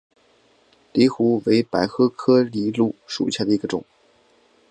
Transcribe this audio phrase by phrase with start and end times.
[0.95, 3.85] 藜芦为百合科藜芦属下的一个种。